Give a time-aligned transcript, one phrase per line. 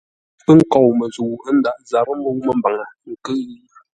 [0.45, 3.45] Pə́ pə́ nkôu məzə̂u, ə́ ndǎghʼ zarə́ mbə̂u məmbaŋə ńkʉ̂ʉ?